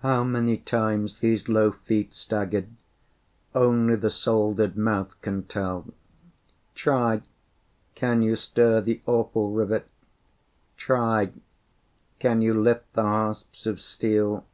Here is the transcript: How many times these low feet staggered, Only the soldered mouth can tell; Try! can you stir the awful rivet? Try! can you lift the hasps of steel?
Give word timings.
How 0.00 0.24
many 0.24 0.56
times 0.56 1.20
these 1.20 1.48
low 1.48 1.70
feet 1.70 2.12
staggered, 2.12 2.66
Only 3.54 3.94
the 3.94 4.10
soldered 4.10 4.76
mouth 4.76 5.14
can 5.22 5.44
tell; 5.44 5.84
Try! 6.74 7.22
can 7.94 8.22
you 8.22 8.34
stir 8.34 8.80
the 8.80 9.00
awful 9.06 9.50
rivet? 9.52 9.86
Try! 10.76 11.30
can 12.18 12.42
you 12.42 12.52
lift 12.52 12.94
the 12.94 13.04
hasps 13.04 13.64
of 13.64 13.80
steel? 13.80 14.44